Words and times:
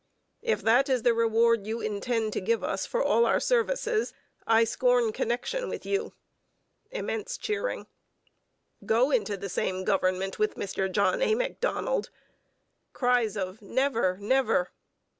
]If 0.53 0.63
that 0.63 0.89
is 0.89 1.03
the 1.03 1.13
reward 1.13 1.67
you 1.67 1.79
intend 1.79 2.33
to 2.33 2.41
give 2.41 2.63
us 2.63 2.87
all 2.91 3.03
for 3.03 3.27
our 3.27 3.39
services, 3.39 4.13
I 4.47 4.63
scorn 4.63 5.11
connection 5.11 5.69
with 5.69 5.85
you. 5.85 6.13
[Immense 6.89 7.37
cheering.] 7.37 7.85
Go 8.83 9.11
into 9.11 9.37
the 9.37 9.47
same 9.47 9.83
government 9.83 10.39
with 10.39 10.55
Mr 10.55 10.91
John 10.91 11.21
A. 11.21 11.35
Macdonald! 11.35 12.09
[Cries 12.93 13.37
of 13.37 13.61
never! 13.61 14.17
never! 14.17 14.71